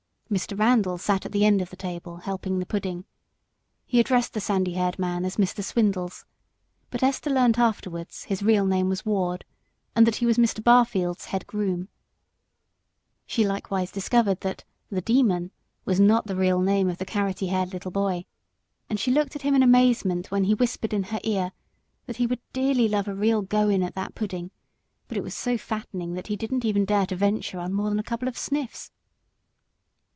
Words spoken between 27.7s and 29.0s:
more than a couple of sniffs.